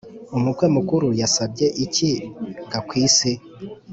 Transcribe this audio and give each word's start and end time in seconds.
Umukwe 0.37 0.65
mukuru 0.75 1.07
yasabye 1.21 1.67
iki 1.85 2.09
gwakwisi? 2.69 3.31